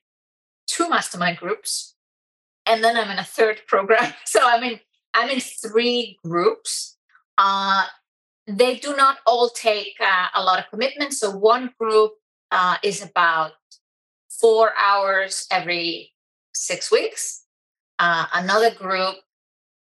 two 0.67 0.89
mastermind 0.89 1.37
groups, 1.37 1.95
and 2.65 2.83
then 2.83 2.97
I'm 2.97 3.11
in 3.11 3.19
a 3.19 3.23
third 3.23 3.61
program. 3.67 4.13
So 4.25 4.39
I'm 4.43 4.63
in 4.63 4.79
I'm 5.13 5.29
in 5.29 5.39
three 5.39 6.17
groups. 6.25 6.97
Uh, 7.37 7.85
they 8.47 8.75
do 8.75 8.95
not 8.95 9.17
all 9.25 9.49
take 9.49 9.95
uh, 10.01 10.27
a 10.35 10.43
lot 10.43 10.59
of 10.59 10.69
commitment. 10.69 11.13
So 11.13 11.31
one 11.31 11.71
group 11.79 12.11
uh, 12.51 12.77
is 12.83 13.01
about 13.01 13.53
four 14.29 14.73
hours 14.77 15.47
every 15.49 16.13
six 16.53 16.91
weeks. 16.91 17.45
Uh, 17.97 18.25
another 18.33 18.71
group 18.75 19.15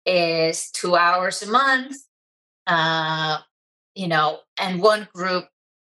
is 0.04 0.70
two 0.72 0.96
hours 0.96 1.42
a 1.42 1.50
month. 1.50 1.96
Uh, 2.66 3.38
you 4.00 4.08
know, 4.08 4.38
and 4.58 4.80
one 4.80 5.08
group 5.14 5.44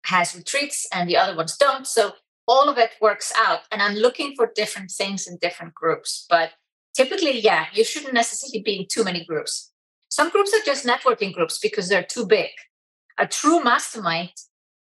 has 0.05 0.33
retreats 0.33 0.87
and 0.93 1.09
the 1.09 1.17
other 1.17 1.35
ones 1.35 1.57
don't. 1.57 1.85
So 1.85 2.13
all 2.47 2.69
of 2.69 2.77
it 2.77 2.91
works 3.01 3.33
out. 3.45 3.63
And 3.69 3.81
I'm 3.81 3.95
looking 3.95 4.33
for 4.37 4.49
different 4.55 4.91
things 4.91 5.27
in 5.27 5.37
different 5.41 5.73
groups. 5.73 6.25
But 6.29 6.51
typically, 6.95 7.37
yeah, 7.37 7.65
you 7.73 7.83
shouldn't 7.83 8.13
necessarily 8.13 8.63
be 8.63 8.79
in 8.79 8.85
too 8.89 9.03
many 9.03 9.25
groups. 9.25 9.73
Some 10.07 10.29
groups 10.29 10.53
are 10.53 10.65
just 10.65 10.85
networking 10.85 11.33
groups 11.33 11.59
because 11.59 11.89
they're 11.89 12.11
too 12.15 12.25
big. 12.25 12.51
A 13.17 13.27
true 13.27 13.61
mastermind, 13.61 14.31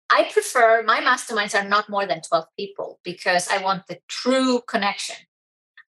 I 0.08 0.30
prefer 0.32 0.84
my 0.84 1.00
masterminds 1.00 1.60
are 1.60 1.68
not 1.68 1.90
more 1.90 2.06
than 2.06 2.20
12 2.22 2.44
people 2.56 3.00
because 3.02 3.48
I 3.48 3.58
want 3.60 3.88
the 3.88 3.98
true 4.06 4.60
connection. 4.68 5.16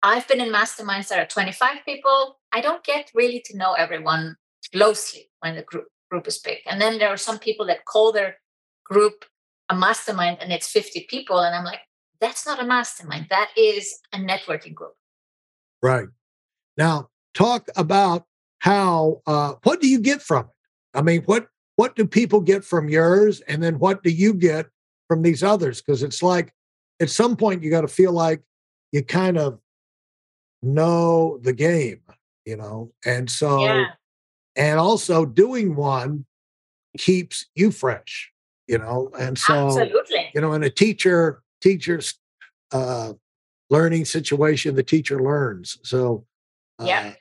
I've 0.02 0.28
been 0.28 0.42
in 0.42 0.52
masterminds 0.52 1.10
that 1.10 1.20
are 1.20 1.28
25 1.28 1.86
people. 1.86 2.40
I 2.52 2.62
don't 2.62 2.84
get 2.84 3.12
really 3.14 3.44
to 3.46 3.58
know 3.58 3.74
everyone 3.74 4.38
closely 4.74 5.30
when 5.42 5.56
the 5.56 5.62
group 5.62 5.86
group 6.12 6.28
is 6.28 6.38
big. 6.38 6.58
And 6.68 6.80
then 6.82 7.00
there 7.00 7.10
are 7.10 7.18
some 7.18 7.40
people 7.40 7.66
that 7.68 7.86
call 7.86 8.12
their 8.12 8.36
group 8.84 9.26
a 9.70 9.76
mastermind 9.76 10.38
and 10.42 10.52
it's 10.52 10.68
50 10.68 11.08
people. 11.10 11.40
And 11.40 11.56
I'm 11.56 11.64
like, 11.64 11.80
that's 12.20 12.46
not 12.46 12.62
a 12.62 12.66
mastermind. 12.66 13.28
That 13.30 13.50
is 13.58 13.98
a 14.14 14.18
networking 14.18 14.76
group. 14.76 14.94
Right. 15.82 16.10
Now, 16.78 17.10
talk 17.34 17.68
about 17.76 18.26
how, 18.60 19.22
uh, 19.26 19.54
what 19.64 19.82
do 19.82 19.88
you 19.88 20.00
get 20.00 20.22
from 20.22 20.46
it? 20.46 20.98
I 20.98 21.02
mean, 21.02 21.22
what, 21.24 21.48
what 21.78 21.96
do 21.96 22.06
people 22.06 22.42
get 22.42 22.64
from 22.66 22.90
yours? 22.90 23.40
And 23.48 23.64
then 23.64 23.80
what 23.80 24.04
do 24.04 24.12
you 24.12 24.34
get 24.34 24.68
from 25.08 25.22
these 25.24 25.42
others? 25.42 25.82
Because 25.82 26.04
it's 26.04 26.22
like 26.22 26.54
at 27.00 27.10
some 27.10 27.36
point 27.36 27.64
you 27.64 27.72
got 27.72 27.82
to 27.82 27.88
feel 27.88 28.12
like 28.12 28.42
you 28.92 29.04
kind 29.04 29.38
of 29.38 29.58
know 30.62 31.40
the 31.42 31.54
game. 31.54 32.02
you 32.46 32.58
know, 32.58 32.92
and 33.06 33.30
so, 33.30 33.64
Yeah. 33.64 33.86
And 34.56 34.80
also 34.80 35.26
doing 35.26 35.76
one 35.76 36.26
keeps 36.98 37.46
you 37.56 37.72
fresh, 37.72 38.32
you 38.68 38.78
know, 38.78 39.10
and 39.20 39.38
so, 39.38 39.68
Absolutely. 39.68 40.32
you 40.34 40.42
know, 40.42 40.54
in 40.54 40.64
a 40.64 40.70
teacher, 40.70 41.42
teacher's 41.62 42.16
uh, 42.72 43.14
learning 43.70 44.06
situation, 44.06 44.76
the 44.76 44.84
teacher 44.84 45.22
learns. 45.22 45.78
So, 45.84 46.26
uh, 46.80 46.86
Yeah. 46.86 47.14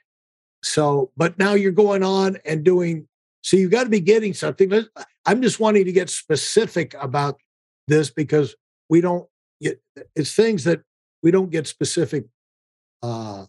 So, 0.62 1.10
but 1.16 1.38
now 1.38 1.54
you're 1.54 1.72
going 1.72 2.02
on 2.02 2.36
and 2.44 2.64
doing, 2.64 3.08
so 3.42 3.56
you've 3.56 3.70
got 3.70 3.84
to 3.84 3.90
be 3.90 4.00
getting 4.00 4.34
something. 4.34 4.70
I'm 5.24 5.40
just 5.40 5.58
wanting 5.58 5.84
to 5.86 5.92
get 5.92 6.10
specific 6.10 6.94
about 7.00 7.38
this 7.88 8.10
because 8.10 8.54
we 8.90 9.00
don't 9.00 9.26
get, 9.62 9.80
it's 10.14 10.34
things 10.34 10.64
that 10.64 10.82
we 11.22 11.30
don't 11.30 11.50
get 11.50 11.66
specific 11.66 12.26
uh, 13.02 13.46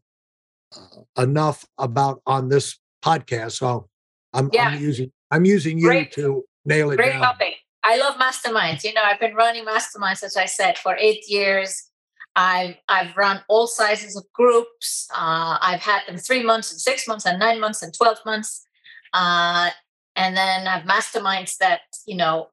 uh, 0.74 1.22
enough 1.22 1.66
about 1.78 2.22
on 2.26 2.48
this 2.48 2.78
podcast. 3.04 3.54
So 3.54 3.88
I'm, 4.34 4.50
Yeah. 4.54 4.70
I'm 4.70 4.82
using, 4.82 5.12
I'm 5.32 5.46
using 5.46 5.78
you 5.78 5.86
Great. 5.88 6.12
to 6.14 6.44
nail 6.66 6.92
it 6.92 6.98
Great 6.98 7.14
down. 7.14 7.22
topic. 7.22 7.56
I 7.84 7.98
love 7.98 8.16
masterminds. 8.16 8.84
You 8.84 8.94
know, 8.94 9.02
I've 9.04 9.20
been 9.20 9.34
running 9.36 9.66
masterminds, 9.66 10.24
as 10.24 10.38
I 10.38 10.46
said, 10.46 10.78
for 10.78 10.96
eight 11.00 11.24
years. 11.28 11.90
I've 12.36 12.76
I've 12.88 13.18
run 13.18 13.42
all 13.50 13.68
sizes 13.68 14.16
of 14.16 14.24
groups. 14.34 15.08
Uh, 15.14 15.58
I've 15.62 15.82
had 15.82 16.04
them 16.08 16.18
three 16.18 16.44
months 16.44 16.72
and 16.72 16.80
six 16.80 17.08
months 17.08 17.26
and 17.26 17.40
nine 17.40 17.60
months 17.60 17.82
and 17.82 17.94
twelve 17.94 18.20
months, 18.26 18.66
uh, 19.14 19.70
and 20.16 20.38
then 20.38 20.66
I've 20.68 20.84
masterminds 20.86 21.58
that 21.58 21.82
you 22.06 22.16
know 22.16 22.48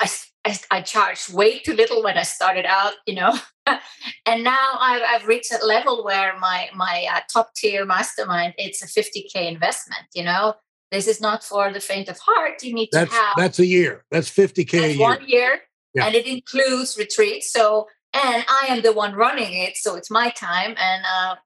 I, 0.00 0.08
I 0.46 0.58
I 0.70 0.82
charged 0.82 1.32
way 1.32 1.58
too 1.58 1.74
little 1.74 2.02
when 2.02 2.16
I 2.16 2.22
started 2.22 2.66
out. 2.66 2.94
You 3.06 3.14
know, 3.16 3.38
and 4.26 4.44
now 4.44 4.68
I've 4.78 5.02
I've 5.06 5.26
reached 5.26 5.52
a 5.52 5.64
level 5.64 6.04
where 6.04 6.38
my 6.38 6.68
my 6.74 7.06
uh, 7.12 7.20
top 7.32 7.54
tier 7.54 7.84
mastermind 7.84 8.54
it's 8.58 8.82
a 8.82 8.86
fifty 8.86 9.28
k 9.32 9.46
investment. 9.48 10.06
You 10.14 10.24
know, 10.24 10.54
this 10.90 11.06
is 11.06 11.20
not 11.20 11.44
for 11.44 11.72
the 11.72 11.80
faint 11.80 12.08
of 12.08 12.18
heart. 12.18 12.62
You 12.62 12.74
need 12.74 12.88
That's, 12.92 13.10
to 13.10 13.16
have 13.16 13.34
that's 13.36 13.58
a 13.58 13.66
year. 13.66 14.04
That's 14.10 14.28
50K 14.30 14.74
a 14.74 14.80
that's 14.80 14.94
year. 14.96 15.08
one 15.08 15.28
year, 15.28 15.60
Yeah. 15.94 16.06
and 16.06 16.14
it 16.14 16.26
includes 16.26 16.96
retreats. 16.98 17.52
So, 17.52 17.86
and 18.12 18.44
I 18.48 18.66
am 18.70 18.82
the 18.82 18.92
one 18.92 19.14
running 19.14 19.52
it, 19.54 19.76
so 19.76 19.94
it's 19.96 20.10
my 20.10 20.30
time, 20.30 20.74
and 20.78 21.04
uh, 21.04 21.36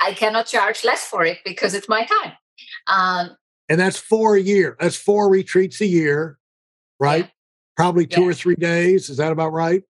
I 0.00 0.12
cannot 0.14 0.46
charge 0.46 0.84
less 0.84 1.04
for 1.04 1.24
it 1.24 1.38
because 1.44 1.74
it's 1.74 1.88
my 1.88 2.04
time. 2.06 2.32
Um, 2.86 3.36
and 3.68 3.78
that's 3.78 3.98
four 3.98 4.36
a 4.36 4.40
year. 4.40 4.76
That's 4.80 4.96
four 4.96 5.30
retreats 5.30 5.80
a 5.80 5.86
year, 5.86 6.38
right? 6.98 7.24
Yeah. 7.26 7.30
Probably 7.76 8.06
two 8.06 8.22
Yeah. 8.22 8.28
or 8.28 8.34
three 8.34 8.56
days. 8.56 9.08
Is 9.10 9.16
that 9.18 9.32
about 9.32 9.52
right? 9.52 9.82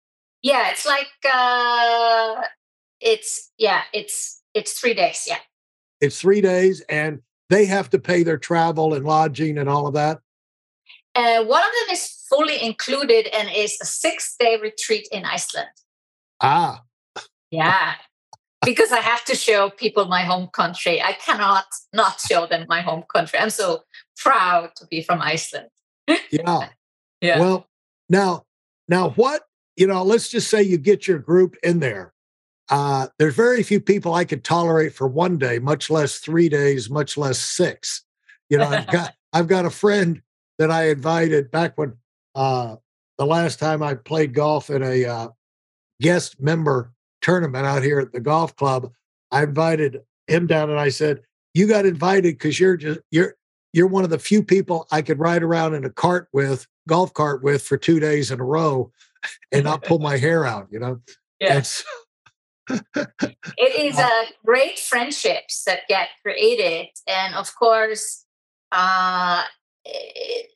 yeah, 0.43 0.71
it's 0.71 0.87
like 0.87 1.09
uh, 1.33 2.43
it's 3.01 3.51
yeah, 3.59 3.83
it's 3.93 4.41
it's 4.55 4.79
three 4.79 4.95
days. 4.95 5.25
Yeah, 5.29 5.39
It's 6.01 6.21
three 6.21 6.41
days, 6.41 6.81
and 6.89 7.21
they 7.51 7.67
have 7.67 7.91
to 7.91 7.99
pay 7.99 8.23
their 8.23 8.39
travel 8.39 8.95
and 8.95 9.05
lodging 9.05 9.59
and 9.59 9.69
all 9.69 9.87
of 9.87 9.95
that. 9.95 10.21
uh, 11.15 11.43
one 11.45 11.63
of 11.63 11.71
them 11.81 11.93
is 11.93 12.25
fully 12.29 12.63
included 12.63 13.27
and 13.35 13.49
is 13.55 13.79
a 13.83 13.87
six 13.87 14.37
day 14.39 14.59
retreat 14.61 15.09
in 15.11 15.25
Iceland. 15.25 15.71
Ah, 16.41 16.83
Yeah. 17.51 17.95
because 18.65 18.93
I 18.93 19.01
have 19.01 19.25
to 19.25 19.35
show 19.35 19.71
people 19.71 20.05
my 20.07 20.23
home 20.23 20.49
country. 20.53 21.01
I 21.03 21.13
cannot 21.15 21.65
not 21.93 22.21
show 22.21 22.47
them 22.47 22.67
my 22.69 22.81
home 22.83 23.05
country. 23.15 23.39
I'm 23.41 23.51
so 23.51 23.83
proud 24.17 24.71
to 24.77 24.87
be 24.87 25.03
from 25.03 25.21
Iceland. 25.23 25.71
yeah. 26.31 26.69
Yeah. 27.21 27.41
Well, 27.41 27.67
now, 28.09 28.45
now 28.89 29.11
what, 29.11 29.43
you 29.77 29.87
know, 29.87 30.03
let's 30.03 30.29
just 30.29 30.49
say 30.49 30.63
you 30.63 30.79
get 30.79 31.07
your 31.07 31.19
group 31.19 31.57
in 31.63 31.81
there. 31.81 32.13
Uh, 32.71 33.09
there's 33.19 33.35
very 33.35 33.63
few 33.63 33.81
people 33.81 34.15
I 34.15 34.25
could 34.25 34.45
tolerate 34.45 34.93
for 34.93 35.09
one 35.09 35.39
day, 35.39 35.59
much 35.59 35.89
less 35.89 36.19
three 36.19 36.49
days, 36.49 36.91
much 36.91 37.17
less 37.17 37.39
six. 37.39 38.05
You 38.51 38.59
know, 38.59 38.69
I've 38.69 38.87
got 38.89 39.15
I've 39.33 39.47
got 39.47 39.65
a 39.67 39.71
friend 39.71 40.23
that 40.59 40.71
I 40.71 40.91
invited 40.91 41.51
back 41.51 41.77
when 41.79 41.95
uh 42.35 42.77
the 43.19 43.27
last 43.27 43.59
time 43.59 43.83
I 43.83 43.95
played 43.95 44.33
golf 44.33 44.71
in 44.71 44.83
a 44.83 45.05
uh, 45.05 45.29
guest 46.01 46.41
member 46.41 46.93
tournament 47.21 47.67
out 47.67 47.83
here 47.83 47.99
at 47.99 48.13
the 48.13 48.21
golf 48.21 48.55
club. 48.57 48.93
I 49.31 49.43
invited 49.43 50.01
him 50.29 50.47
down 50.47 50.71
and 50.71 50.79
I 50.79 50.89
said, 50.89 51.23
You 51.53 51.67
got 51.67 51.85
invited 51.85 52.35
because 52.35 52.59
you're 52.59 52.77
just 52.77 53.01
you're 53.11 53.35
you're 53.73 53.87
one 53.87 54.05
of 54.05 54.11
the 54.11 54.19
few 54.19 54.43
people 54.43 54.87
I 54.91 55.03
could 55.03 55.19
ride 55.19 55.43
around 55.43 55.75
in 55.75 55.85
a 55.85 55.91
cart 55.91 56.29
with, 56.33 56.67
golf 56.89 57.15
cart 57.15 57.45
with 57.45 57.63
for 57.63 57.77
two 57.77 58.01
days 58.01 58.33
in 58.33 58.41
a 58.41 58.45
row 58.45 58.91
and 59.53 59.63
not 59.63 59.85
pull 59.85 60.01
my 60.01 60.17
hair 60.17 60.45
out, 60.45 60.67
you 60.73 60.81
know? 60.81 61.01
yeah. 61.41 61.63
It 63.57 63.81
is 63.81 63.99
a 63.99 64.25
great 64.45 64.79
friendships 64.79 65.65
that 65.65 65.89
get 65.89 66.09
created. 66.23 66.89
And 67.07 67.35
of 67.35 67.55
course, 67.57 68.27
uh, 68.73 69.45
it, 69.87 70.51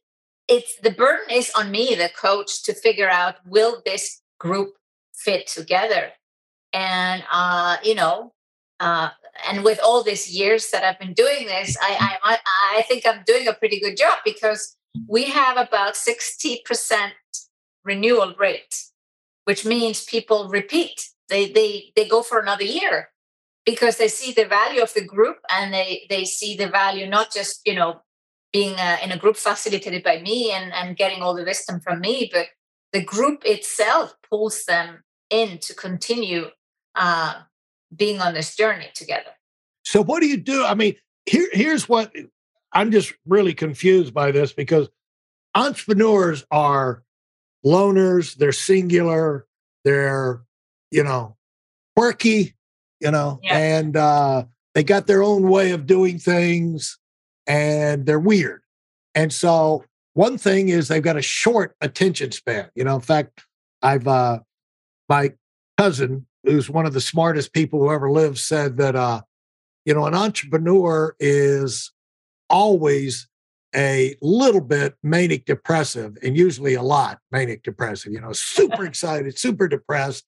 it's 0.47 0.77
the 0.83 0.91
burden 0.91 1.31
is 1.31 1.51
on 1.57 1.71
me, 1.71 1.95
the 1.95 2.11
coach, 2.11 2.65
to 2.65 2.75
figure 2.75 3.09
out 3.09 3.37
will 3.47 3.83
this 3.87 4.21
group 4.39 4.75
fit 5.15 5.47
together? 5.47 6.11
And, 6.75 7.25
uh, 7.33 7.79
you 7.83 7.95
know, 7.95 8.35
uh, 8.79 9.11
and 9.49 9.65
with 9.65 9.81
all 9.83 10.03
these 10.03 10.31
years 10.31 10.71
that 10.71 10.85
I've 10.85 10.99
been 10.99 11.15
doing 11.15 11.47
this, 11.47 11.77
I, 11.81 12.19
I, 12.23 12.39
I 12.77 12.83
think 12.83 13.07
I'm 13.07 13.23
doing 13.27 13.49
a 13.49 13.55
pretty 13.55 13.81
good 13.81 13.97
job 13.97 14.19
because 14.25 14.77
we 15.09 15.25
have 15.25 15.57
about 15.57 15.95
60% 15.95 16.59
renewal 17.85 18.35
rate, 18.39 18.85
which 19.45 19.65
means 19.65 20.05
people 20.05 20.49
repeat. 20.49 21.09
They, 21.29 21.51
they, 21.51 21.93
they 21.97 22.07
go 22.07 22.23
for 22.23 22.39
another 22.39 22.65
year 22.65 23.11
because 23.65 23.97
they 23.97 24.09
see 24.09 24.33
the 24.33 24.45
value 24.45 24.83
of 24.83 24.93
the 24.95 25.05
group 25.05 25.39
and 25.51 25.73
they, 25.73 26.07
they 26.11 26.25
see 26.25 26.57
the 26.57 26.69
value 26.69 27.07
not 27.07 27.33
just, 27.33 27.61
you 27.65 27.75
know, 27.75 28.03
being 28.53 28.79
uh 28.79 28.99
in 29.03 29.11
a 29.11 29.17
group 29.17 29.37
facilitated 29.37 30.03
by 30.03 30.21
me 30.21 30.53
and, 30.53 30.75
and 30.75 30.97
getting 30.97 31.23
all 31.23 31.35
the 31.35 31.43
wisdom 31.43 31.81
from 31.81 32.01
me, 32.01 32.31
but 32.31 32.49
the 32.93 33.03
group 33.03 33.43
itself 33.47 34.15
pulls 34.29 34.65
them 34.65 35.03
in 35.31 35.59
to 35.59 35.75
continue 35.75 36.47
uh, 36.95 37.35
being 37.95 38.21
on 38.21 38.35
this 38.35 38.55
journey 38.55 38.89
together. 38.95 39.31
So 39.85 40.03
what 40.03 40.21
do 40.21 40.29
you 40.29 40.37
do? 40.37 40.65
I 40.65 40.75
mean, 40.75 40.97
here 41.27 41.49
here's 41.53 41.89
what 41.89 42.13
I'm 42.73 42.91
just 42.91 43.13
really 43.27 43.55
confused 43.55 44.15
by 44.15 44.31
this 44.31 44.53
because 44.53 44.89
entrepreneurs 45.55 46.45
are 46.51 47.03
loners, 47.65 48.35
they're 48.37 48.53
singular, 48.53 49.47
they're, 49.85 50.43
you 50.91 51.05
know, 51.05 51.37
quirky, 51.97 52.55
you 53.01 53.11
know, 53.11 53.39
Yeah. 53.43 53.59
and 53.59 53.97
uh 53.97 54.45
they 54.75 54.83
got 54.83 55.07
their 55.07 55.23
own 55.23 55.49
way 55.49 55.73
of 55.73 55.87
doing 55.87 56.19
things 56.19 56.99
and 57.47 58.07
they're 58.07 58.19
weird. 58.19 58.63
And 59.15 59.31
so 59.33 59.85
one 60.15 60.39
thing 60.39 60.71
is 60.71 60.89
they've 60.89 61.03
got 61.03 61.17
a 61.19 61.23
short 61.23 61.77
attention 61.83 62.33
span. 62.33 62.71
You 62.75 62.85
know, 62.85 62.95
in 62.95 63.01
fact, 63.03 63.45
I've 63.83 64.09
uh 64.09 64.41
my 65.09 65.35
cousin, 65.79 66.27
who's 66.45 66.71
one 66.71 66.87
of 66.87 66.95
the 66.95 67.01
smartest 67.01 67.53
people 67.53 67.81
who 67.81 67.93
ever 67.93 68.11
lived, 68.11 68.39
said 68.39 68.79
that 68.79 68.97
uh 68.97 69.23
you 69.85 69.93
know, 69.95 70.07
an 70.07 70.15
entrepreneur 70.15 71.15
is 71.21 71.91
always 72.53 73.27
a 73.75 74.15
little 74.21 74.61
bit 74.61 74.95
manic 75.03 75.47
depressive 75.47 76.17
and 76.23 76.37
usually 76.37 76.75
a 76.75 76.83
lot 76.83 77.19
manic 77.33 77.63
depressive, 77.63 78.13
you 78.13 78.21
know, 78.21 78.33
super 78.33 78.85
excited, 78.87 79.39
super 79.39 79.67
depressed, 79.67 80.25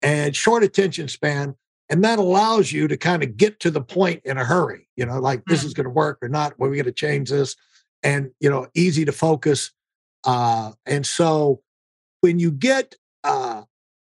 and 0.00 0.34
short 0.34 0.62
attention 0.62 1.08
span. 1.08 1.54
And 1.90 2.02
that 2.04 2.18
allows 2.18 2.72
you 2.72 2.88
to 2.88 2.96
kind 2.96 3.22
of 3.22 3.36
get 3.36 3.60
to 3.60 3.70
the 3.70 3.82
point 3.82 4.22
in 4.24 4.38
a 4.38 4.44
hurry, 4.44 4.88
you 4.96 5.04
know, 5.04 5.18
like 5.18 5.44
this 5.46 5.64
is 5.64 5.74
going 5.74 5.84
to 5.84 5.90
work 5.90 6.18
or 6.22 6.28
not. 6.28 6.58
Well, 6.58 6.70
we 6.70 6.78
got 6.78 6.84
to 6.84 6.92
change 6.92 7.30
this. 7.30 7.56
And, 8.02 8.30
you 8.40 8.48
know, 8.48 8.68
easy 8.74 9.04
to 9.04 9.12
focus. 9.12 9.72
Uh, 10.24 10.72
and 10.86 11.06
so 11.06 11.62
when 12.20 12.38
you 12.38 12.50
get 12.50 12.94
uh, 13.22 13.62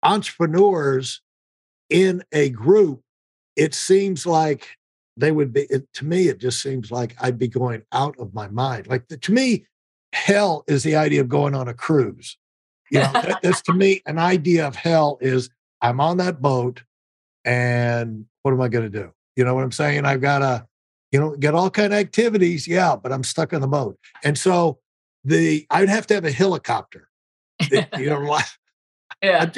entrepreneurs 0.03 1.21
in 1.89 2.23
a 2.31 2.49
group, 2.49 3.01
it 3.55 3.73
seems 3.73 4.25
like 4.25 4.77
they 5.17 5.31
would 5.31 5.53
be 5.53 5.61
it, 5.69 5.91
to 5.93 6.05
me 6.05 6.27
it 6.27 6.39
just 6.39 6.61
seems 6.61 6.91
like 6.91 7.15
i'd 7.21 7.37
be 7.39 7.47
going 7.47 7.81
out 7.91 8.15
of 8.19 8.33
my 8.33 8.47
mind. 8.47 8.87
Like 8.87 9.07
the, 9.07 9.17
to 9.17 9.31
me 9.31 9.65
hell 10.13 10.63
is 10.67 10.83
the 10.83 10.95
idea 10.95 11.21
of 11.21 11.29
going 11.29 11.53
on 11.55 11.67
a 11.67 11.73
cruise. 11.73 12.37
You 12.91 12.99
know 12.99 13.11
that, 13.13 13.39
that's 13.41 13.61
to 13.63 13.73
me 13.73 14.01
an 14.05 14.19
idea 14.19 14.67
of 14.67 14.75
hell 14.75 15.17
is 15.21 15.49
i'm 15.81 15.99
on 15.99 16.17
that 16.17 16.41
boat 16.41 16.83
and 17.43 18.25
what 18.43 18.51
am 18.51 18.61
i 18.61 18.67
going 18.67 18.89
to 18.91 18.99
do? 18.99 19.11
You 19.35 19.45
know 19.45 19.53
what 19.55 19.63
i'm 19.63 19.71
saying? 19.71 20.05
I've 20.05 20.21
got 20.21 20.39
to 20.39 20.67
you 21.11 21.19
know 21.19 21.35
get 21.35 21.55
all 21.55 21.69
kind 21.69 21.93
of 21.93 21.99
activities 21.99 22.67
yeah 22.67 22.95
but 22.95 23.11
i'm 23.11 23.23
stuck 23.23 23.53
on 23.53 23.61
the 23.61 23.67
boat. 23.67 23.97
And 24.23 24.37
so 24.37 24.79
the 25.23 25.65
i'd 25.71 25.89
have 25.89 26.07
to 26.07 26.13
have 26.13 26.25
a 26.25 26.31
helicopter. 26.31 27.09
You 27.71 28.09
know 28.09 28.39
Yeah. 29.23 29.49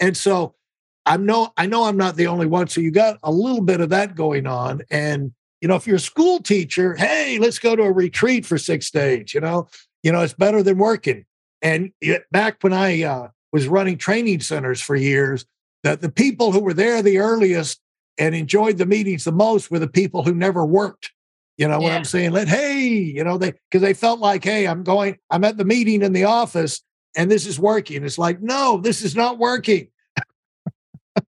and 0.00 0.16
so 0.16 0.54
I'm 1.06 1.26
no, 1.26 1.52
I 1.56 1.66
know 1.66 1.84
I'm 1.84 1.96
not 1.96 2.16
the 2.16 2.26
only 2.26 2.46
one. 2.46 2.68
So 2.68 2.80
you 2.80 2.90
got 2.90 3.18
a 3.22 3.32
little 3.32 3.62
bit 3.62 3.80
of 3.80 3.90
that 3.90 4.14
going 4.14 4.46
on. 4.46 4.82
And 4.90 5.32
you 5.60 5.68
know, 5.68 5.76
if 5.76 5.86
you're 5.86 5.96
a 5.96 6.00
school 6.00 6.40
teacher, 6.40 6.94
hey, 6.94 7.38
let's 7.38 7.58
go 7.58 7.76
to 7.76 7.82
a 7.82 7.92
retreat 7.92 8.46
for 8.46 8.58
six 8.58 8.90
days. 8.90 9.34
You 9.34 9.40
know, 9.40 9.68
you 10.02 10.12
know, 10.12 10.20
it's 10.20 10.32
better 10.32 10.62
than 10.62 10.78
working. 10.78 11.24
And 11.62 11.92
back 12.30 12.62
when 12.62 12.72
I 12.72 13.02
uh, 13.02 13.28
was 13.52 13.68
running 13.68 13.98
training 13.98 14.40
centers 14.40 14.80
for 14.80 14.96
years, 14.96 15.44
that 15.82 16.00
the 16.00 16.10
people 16.10 16.52
who 16.52 16.60
were 16.60 16.74
there 16.74 17.02
the 17.02 17.18
earliest 17.18 17.80
and 18.18 18.34
enjoyed 18.34 18.78
the 18.78 18.86
meetings 18.86 19.24
the 19.24 19.32
most 19.32 19.70
were 19.70 19.78
the 19.78 19.88
people 19.88 20.22
who 20.22 20.34
never 20.34 20.64
worked. 20.64 21.12
You 21.58 21.68
know 21.68 21.78
what 21.78 21.92
I'm 21.92 22.04
saying? 22.04 22.30
Let 22.30 22.48
hey, 22.48 22.88
you 22.88 23.22
know, 23.22 23.36
they 23.36 23.52
because 23.70 23.82
they 23.82 23.92
felt 23.92 24.18
like, 24.18 24.42
hey, 24.42 24.66
I'm 24.66 24.82
going, 24.82 25.18
I'm 25.30 25.44
at 25.44 25.58
the 25.58 25.64
meeting 25.64 26.00
in 26.00 26.14
the 26.14 26.24
office 26.24 26.82
and 27.14 27.30
this 27.30 27.46
is 27.46 27.58
working. 27.58 28.02
It's 28.02 28.16
like, 28.16 28.40
no, 28.40 28.78
this 28.78 29.02
is 29.02 29.14
not 29.14 29.38
working. 29.38 29.88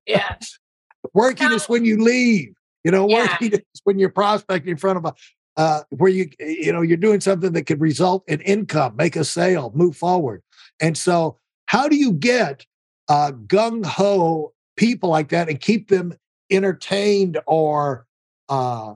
Yeah. 0.07 0.37
Working 1.15 1.49
No. 1.51 1.57
is 1.57 1.69
when 1.69 1.85
you 1.85 2.03
leave. 2.03 2.55
You 2.85 2.91
know, 2.91 3.09
Yeah. 3.09 3.29
working 3.31 3.53
is 3.53 3.81
when 3.85 3.99
you're 3.99 4.09
prospecting 4.11 4.71
in 4.71 4.77
front 4.77 4.99
of 4.99 5.05
a 5.05 5.15
uh, 5.57 5.83
where 5.91 6.11
you 6.11 6.31
you 6.41 6.73
know 6.73 6.81
you're 6.81 6.97
doing 6.97 7.21
something 7.21 7.53
that 7.53 7.65
could 7.65 7.81
result 7.81 8.25
in 8.27 8.41
income, 8.41 8.97
make 8.97 9.17
a 9.17 9.25
sale, 9.25 9.71
move 9.75 9.97
forward. 9.97 10.43
And 10.81 10.97
so, 10.97 11.39
how 11.67 11.89
do 11.89 11.97
you 11.97 12.13
get 12.13 12.65
uh, 13.09 13.33
gung 13.47 13.85
ho 13.85 14.53
people 14.77 15.11
like 15.11 15.29
that 15.29 15.49
and 15.49 15.61
keep 15.61 15.89
them 15.89 16.15
entertained 16.51 17.39
or 17.47 18.07
uh, 18.49 18.95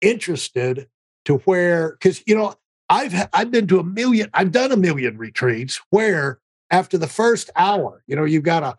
interested 0.00 0.88
to 1.24 1.38
where? 1.38 1.92
Because 1.92 2.22
you 2.26 2.36
know, 2.36 2.54
I've 2.88 3.14
I've 3.32 3.50
been 3.50 3.66
to 3.68 3.80
a 3.80 3.84
million, 3.84 4.28
I've 4.34 4.52
done 4.52 4.72
a 4.72 4.76
million 4.76 5.16
retreats 5.18 5.80
where 5.90 6.38
after 6.70 6.98
the 6.98 7.08
first 7.08 7.50
hour, 7.56 8.02
you 8.06 8.16
know, 8.16 8.24
you've 8.24 8.42
got 8.44 8.62
a 8.62 8.76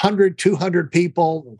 100, 0.00 0.38
200 0.38 0.90
people 0.90 1.58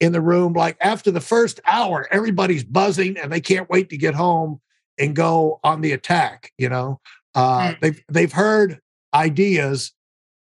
in 0.00 0.12
the 0.12 0.20
room. 0.20 0.52
Like 0.52 0.76
after 0.80 1.10
the 1.10 1.20
first 1.20 1.60
hour, 1.66 2.08
everybody's 2.10 2.64
buzzing 2.64 3.16
and 3.16 3.32
they 3.32 3.40
can't 3.40 3.70
wait 3.70 3.88
to 3.90 3.96
get 3.96 4.14
home 4.14 4.60
and 4.98 5.16
go 5.16 5.60
on 5.64 5.80
the 5.80 5.92
attack. 5.92 6.52
You 6.58 6.68
know, 6.68 7.00
uh, 7.34 7.68
Mm. 7.72 7.80
they've 7.80 8.04
they've 8.08 8.32
heard 8.32 8.80
ideas, 9.14 9.92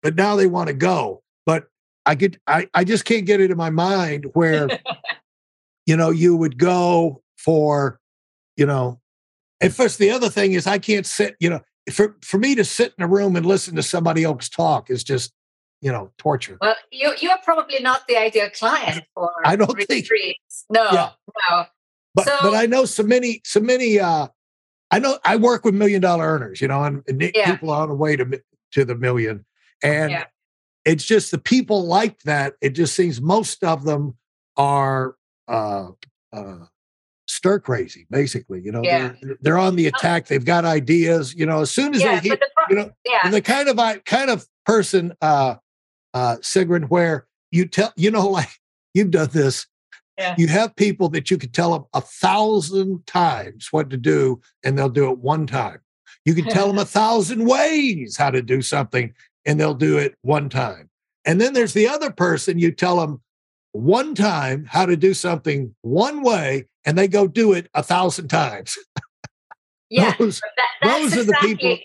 but 0.03 0.15
now 0.15 0.37
they 0.37 0.47
want 0.47 0.69
to 0.69 0.75
go. 0.75 1.23
But 1.47 1.65
I 2.05 2.15
could 2.15 2.39
I 2.47 2.69
I 2.75 2.85
just 2.85 3.05
can't 3.05 3.27
get 3.27 3.41
it 3.41 3.51
in 3.51 3.57
my 3.57 3.71
mind 3.71 4.27
where 4.35 4.69
you 5.87 5.97
know 5.97 6.11
you 6.11 6.37
would 6.37 6.59
go 6.59 7.23
for 7.37 7.99
you 8.57 8.67
know. 8.67 9.01
And 9.61 9.75
first, 9.75 9.99
the 9.99 10.11
other 10.11 10.29
thing 10.29 10.53
is 10.53 10.67
I 10.67 10.79
can't 10.79 11.07
sit. 11.07 11.35
You 11.41 11.51
know, 11.51 11.61
for 11.91 12.17
for 12.23 12.39
me 12.39 12.55
to 12.55 12.65
sit 12.65 12.93
in 12.99 13.05
a 13.05 13.09
room 13.09 13.37
and 13.37 13.47
listen 13.47 13.75
to 13.77 13.83
somebody 13.83 14.23
else 14.23 14.49
talk 14.49 14.91
is 14.91 15.03
just 15.03 15.33
you 15.81 15.93
know 15.93 16.11
torture. 16.19 16.59
Well, 16.61 16.75
you 16.91 17.13
you 17.21 17.31
are 17.31 17.39
probably 17.45 17.81
not 17.81 18.07
the 18.09 18.17
ideal 18.17 18.49
client 18.51 19.05
for 19.15 19.31
I 19.45 19.57
don't 19.57 19.77
think- 19.87 20.07
No, 20.71 20.85
Yeah. 20.93 21.11
no. 21.51 21.65
but 22.15 22.25
So- 22.27 22.37
but 22.43 22.55
I 22.55 22.67
know 22.67 22.85
so 22.85 23.03
many 23.03 23.41
so 23.45 23.61
many 23.61 23.99
uh 24.01 24.29
I 24.91 24.99
know 25.01 25.19
I 25.25 25.37
work 25.37 25.65
with 25.65 25.75
million 25.75 26.01
dollar 26.01 26.25
earners, 26.27 26.61
you 26.61 26.69
know, 26.69 26.83
and, 26.85 27.03
and 27.09 27.21
Yeah. 27.35 27.51
people 27.53 27.71
are 27.71 27.83
on 27.83 27.89
the 27.89 27.95
way 27.95 28.17
to 28.17 28.41
to 28.73 28.85
the 28.85 28.95
million. 28.95 29.45
And 29.83 30.11
Yeah. 30.13 30.25
it's 30.85 31.05
just 31.05 31.31
the 31.33 31.39
people 31.39 31.87
like 31.87 32.21
that. 32.23 32.55
It 32.61 32.71
just 32.71 32.95
seems 32.95 33.21
most 33.21 33.63
of 33.65 33.85
them 33.85 34.17
are 34.57 35.17
uh 35.49 35.89
uh 36.33 36.59
stir 37.29 37.59
crazy, 37.59 38.07
basically. 38.11 38.61
You 38.63 38.73
know, 38.73 38.83
Yeah. 38.83 39.13
they're 39.21 39.37
they're 39.41 39.59
on 39.59 39.77
the 39.77 39.87
attack, 39.89 40.27
they've 40.29 40.45
got 40.45 40.65
ideas, 40.65 41.35
you 41.35 41.45
know, 41.45 41.61
as 41.63 41.71
soon 41.71 41.95
as 41.95 42.01
Yeah, 42.03 42.15
they 42.21 42.29
hear 42.29 42.37
the 42.37 42.49
pro- 42.57 42.67
you 42.71 42.77
know 42.83 42.91
yeah, 43.05 43.29
the 43.31 43.43
kind 43.43 43.69
of 43.69 43.79
I 43.79 43.99
kind 43.99 44.31
of 44.31 44.47
person 44.65 45.13
uh 45.21 45.57
uh 46.17 46.37
Sigrun 46.41 46.89
where 46.89 47.27
you 47.51 47.67
tell 47.67 47.93
you 47.97 48.11
know 48.11 48.27
like 48.39 48.49
you've 48.95 49.11
done 49.11 49.29
this 49.33 49.67
Yeah. 50.19 50.35
you 50.39 50.47
have 50.49 50.75
people 50.77 51.09
that 51.11 51.31
you 51.31 51.37
can 51.37 51.51
tell 51.51 51.73
them 51.75 51.85
a 51.93 52.01
thousand 52.01 53.07
times 53.07 53.69
what 53.71 53.91
to 53.91 53.99
do 53.99 54.41
and 54.65 54.73
they'll 54.79 54.89
do 55.01 55.11
it 55.13 55.19
one 55.19 55.47
time 55.47 55.81
you 56.25 56.35
can 56.35 56.47
tell 56.47 56.67
them 56.69 56.79
a 56.79 56.85
thousand 57.01 57.45
ways 57.47 58.17
how 58.17 58.31
to 58.31 58.41
do 58.43 58.63
something 58.63 59.13
and 59.45 59.61
they'll 59.61 59.75
do 59.91 59.99
it 59.99 60.15
one 60.23 60.49
time 60.49 60.89
and 61.27 61.41
then 61.41 61.53
there's 61.53 61.75
the 61.75 61.87
other 61.89 62.11
person 62.11 62.59
you 62.59 62.73
tell 62.73 62.97
them 62.97 63.21
one 63.73 64.15
time 64.15 64.65
how 64.77 64.87
to 64.87 64.97
do 64.97 65.13
something 65.13 65.75
one 65.83 66.23
way 66.23 66.67
and 66.87 66.97
they 66.97 67.09
go 67.09 67.27
do 67.29 67.53
it 67.53 67.69
a 67.75 67.83
thousand 67.83 68.29
times 68.29 68.79
yeah. 69.91 70.15
those, 70.19 70.41
that, 70.41 70.51
that's 70.83 71.01
those 71.01 71.13
are 71.13 71.25
the 71.25 71.33
exactly, 71.33 71.55
people- 71.57 71.85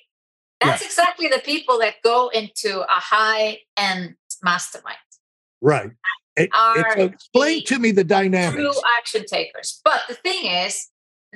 That's 0.61 0.85
exactly 0.85 1.27
the 1.27 1.41
people 1.43 1.79
that 1.79 1.95
go 2.03 2.29
into 2.29 2.81
a 2.81 2.99
high 3.15 3.59
end 3.77 4.15
mastermind. 4.43 4.97
right 5.61 5.91
It- 6.37 6.49
Are 6.53 6.79
it's- 6.79 7.09
explain 7.13 7.63
to 7.65 7.77
me 7.79 7.91
the 7.91 8.03
dynamics 8.03 8.55
True 8.55 8.81
action 8.97 9.25
takers. 9.25 9.81
But 9.83 10.01
the 10.07 10.15
thing 10.15 10.45
is, 10.45 10.87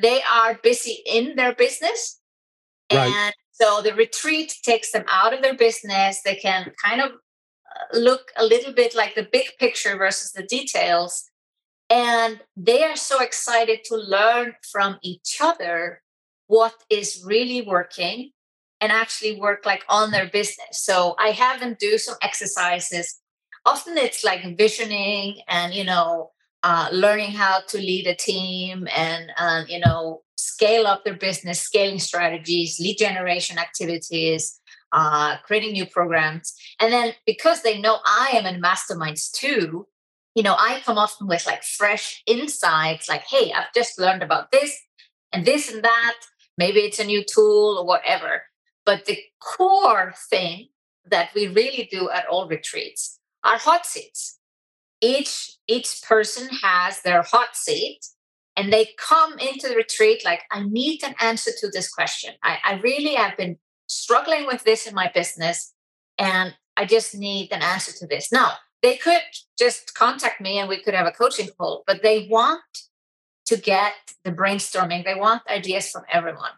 they 0.02 0.22
are 0.24 0.56
busy 0.56 1.04
in 1.06 1.36
their 1.36 1.54
business. 1.54 2.20
Right. 2.92 3.12
And 3.12 3.36
so 3.52 3.82
the 3.82 3.94
retreat 3.94 4.54
takes 4.64 4.92
them 4.92 5.06
out 5.10 5.34
of 5.34 5.42
their 5.42 5.56
business. 5.56 6.22
They 6.24 6.36
can 6.36 6.72
kind 6.84 7.02
of 7.02 7.12
uh, 7.12 7.98
look 7.98 8.32
a 8.38 8.46
little 8.46 8.74
bit 8.74 8.96
like 8.96 9.16
the 9.16 9.28
big 9.32 9.48
picture 9.60 9.98
versus 9.98 10.32
the 10.32 10.44
details. 10.44 11.30
And 11.90 12.42
they 12.56 12.84
are 12.84 12.96
so 12.96 13.22
excited 13.22 13.84
to 13.86 13.96
learn 13.98 14.56
from 14.72 14.98
each 15.04 15.38
other 15.42 16.02
what 16.48 16.74
is 16.90 17.22
really 17.26 17.62
working 17.62 18.32
and 18.82 18.92
actually 18.92 19.40
work 19.40 19.66
like 19.66 19.84
on 19.90 20.12
their 20.12 20.30
business. 20.30 20.84
So 20.84 21.16
I 21.20 21.30
have 21.30 21.60
them 21.60 21.76
do 21.80 21.98
some 21.98 22.16
exercises. 22.22 23.20
Often 23.66 23.98
it's 23.98 24.24
like 24.24 24.58
visioning 24.58 25.42
and, 25.48 25.74
you 25.74 25.84
know, 25.84 26.32
uh, 26.64 26.90
learning 26.92 27.32
how 27.32 27.60
to 27.68 27.78
lead 27.78 28.08
a 28.08 28.16
team 28.16 28.88
and, 28.96 29.32
uh, 29.38 29.64
you 29.68 29.80
know, 29.80 30.22
scale 30.38 30.88
up 30.88 31.04
their 31.04 31.16
business, 31.16 31.62
scaling 31.62 32.00
strategies, 32.00 32.80
lead 32.80 32.98
generation 32.98 33.58
activities, 33.58 34.60
uh, 34.92 35.38
creating 35.46 35.74
new 35.74 35.86
programs. 35.86 36.54
And 36.80 36.92
then 36.92 37.14
because 37.26 37.62
they 37.62 37.80
know 37.80 37.98
I 38.06 38.32
am 38.34 38.46
in 38.46 38.62
masterminds 38.62 39.32
too, 39.32 39.88
you 40.36 40.44
know, 40.44 40.56
I 40.58 40.82
come 40.84 40.98
often 40.98 41.28
with 41.28 41.46
like 41.46 41.64
fresh 41.64 42.22
insights 42.26 43.08
like, 43.08 43.24
hey, 43.24 43.54
I've 43.54 43.74
just 43.74 44.00
learned 44.00 44.24
about 44.24 44.52
this 44.52 44.78
and 45.32 45.46
this 45.46 45.72
and 45.72 45.84
that. 45.84 46.16
Maybe 46.58 46.80
it's 46.82 47.00
a 47.00 47.04
new 47.04 47.24
tool 47.24 47.78
or 47.80 47.86
whatever. 47.86 48.44
But 48.86 49.06
the 49.06 49.18
core 49.40 50.14
thing 50.30 50.70
that 51.06 51.30
we 51.36 51.48
really 51.48 51.88
do 51.92 52.10
at 52.10 52.28
all 52.28 52.48
retreats 52.48 53.20
are 53.44 53.58
hot 53.58 53.86
seats. 53.86 54.40
Each 55.02 55.58
each 55.68 56.02
person 56.08 56.48
has 56.64 57.02
their 57.02 57.22
hot 57.22 57.56
seat 57.56 58.00
and 58.56 58.72
they 58.72 58.90
come 58.98 59.38
into 59.40 59.68
the 59.68 59.76
retreat 59.76 60.24
like, 60.24 60.44
I 60.52 60.64
need 60.64 61.04
an 61.04 61.16
answer 61.20 61.52
to 61.60 61.70
this 61.70 61.90
question. 61.90 62.34
I, 62.44 62.58
I 62.64 62.74
really 62.76 63.16
have 63.16 63.36
been 63.36 63.58
struggling 63.88 64.46
with 64.48 64.64
this 64.64 64.88
in 64.88 64.96
my 64.96 65.12
business 65.14 65.74
and 66.18 66.56
I 66.78 66.86
just 66.86 67.16
need 67.16 67.52
an 67.52 67.62
answer 67.62 67.92
to 68.00 68.08
this. 68.08 68.32
Now, 68.32 68.54
they 68.82 68.98
could 68.98 69.22
just 69.58 69.94
contact 69.96 70.40
me 70.40 70.60
and 70.60 70.70
we 70.70 70.82
could 70.82 70.94
have 70.94 71.08
a 71.08 71.12
coaching 71.12 71.50
call, 71.58 71.84
but 71.88 72.02
they 72.04 72.28
want 72.30 72.62
to 73.48 73.58
get 73.58 73.94
the 74.24 74.32
brainstorming. 74.32 75.04
They 75.04 75.16
want 75.16 75.42
ideas 75.50 75.90
from 75.90 76.04
everyone. 76.12 76.52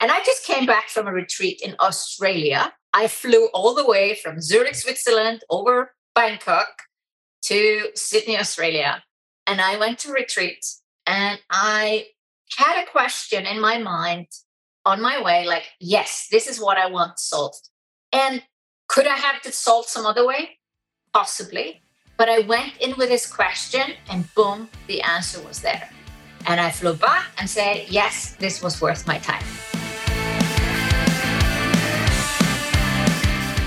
And 0.00 0.10
I 0.10 0.18
just 0.24 0.46
came 0.46 0.66
back 0.66 0.88
from 0.88 1.06
a 1.06 1.12
retreat 1.12 1.60
in 1.62 1.76
Australia. 1.78 2.72
I 2.94 3.06
flew 3.06 3.48
all 3.52 3.74
the 3.74 3.86
way 3.86 4.18
from 4.22 4.40
Zurich, 4.40 4.74
Switzerland, 4.74 5.42
over 5.50 5.94
Bangkok 6.14 6.68
to 7.42 7.88
Sydney, 7.94 8.38
Australia. 8.38 9.02
And 9.46 9.60
I 9.60 9.78
went 9.78 9.98
to 10.00 10.12
retreat 10.12 10.64
and 11.06 11.38
I 11.50 12.06
had 12.56 12.82
a 12.82 12.90
question 12.90 13.46
in 13.46 13.60
my 13.60 13.78
mind 13.78 14.26
on 14.86 15.00
my 15.00 15.22
way 15.22 15.46
like, 15.46 15.64
yes, 15.80 16.28
this 16.30 16.46
is 16.46 16.60
what 16.60 16.78
I 16.78 16.86
want 16.86 17.18
solved. 17.18 17.68
And 18.12 18.42
could 18.88 19.06
I 19.06 19.16
have 19.16 19.36
it 19.44 19.54
solved 19.54 19.88
some 19.88 20.06
other 20.06 20.26
way? 20.26 20.58
Possibly. 21.12 21.82
But 22.16 22.28
I 22.28 22.40
went 22.40 22.76
in 22.78 22.96
with 22.96 23.08
this 23.08 23.26
question 23.26 23.92
and 24.10 24.32
boom, 24.34 24.68
the 24.86 25.00
answer 25.02 25.40
was 25.42 25.60
there. 25.60 25.88
And 26.46 26.60
I 26.60 26.70
flew 26.70 26.94
back 26.94 27.26
and 27.38 27.48
said, 27.48 27.86
yes, 27.88 28.34
this 28.36 28.62
was 28.62 28.80
worth 28.80 29.06
my 29.06 29.18
time. 29.18 29.44